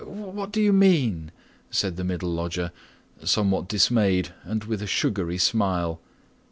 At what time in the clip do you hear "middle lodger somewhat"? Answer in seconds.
2.03-3.67